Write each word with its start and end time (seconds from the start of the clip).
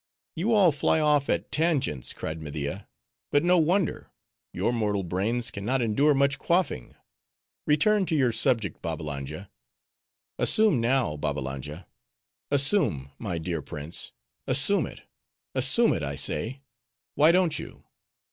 "You 0.35 0.51
all 0.53 0.71
fly 0.71 0.99
off 0.99 1.29
at 1.29 1.51
tangents," 1.51 2.11
cried 2.11 2.41
Media, 2.41 2.87
"but 3.31 3.43
no 3.43 3.59
wonder: 3.59 4.09
your 4.51 4.73
mortal 4.73 5.03
brains 5.03 5.51
can 5.51 5.63
not 5.63 5.79
endure 5.79 6.15
much 6.15 6.39
quaffing. 6.39 6.95
Return 7.67 8.07
to 8.07 8.15
your 8.15 8.31
subject, 8.31 8.81
Babbalanja. 8.81 9.51
Assume 10.39 10.81
now, 10.81 11.17
Babbalanja,—assume, 11.17 13.11
my 13.19 13.37
dear 13.37 13.61
prince—assume 13.61 14.87
it, 14.87 15.01
assume 15.53 15.93
it, 15.93 16.01
I 16.01 16.15
say!—Why 16.15 17.31
don't 17.31 17.59
you?" 17.59 17.83